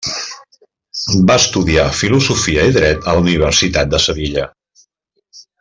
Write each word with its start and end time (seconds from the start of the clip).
Va 1.31 1.35
estudiar 1.41 1.85
Filosofia 1.99 2.65
i 2.71 2.75
Dret 2.81 3.07
a 3.13 3.17
la 3.19 3.23
Universitat 3.29 3.93
de 3.95 4.01
Sevilla. 4.11 4.51